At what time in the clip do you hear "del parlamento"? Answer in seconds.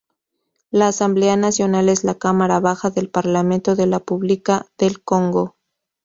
2.89-3.75